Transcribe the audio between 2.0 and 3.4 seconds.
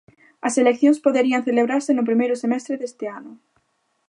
primeiro semestre deste ano.